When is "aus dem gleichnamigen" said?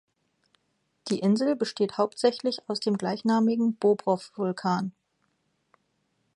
2.67-3.75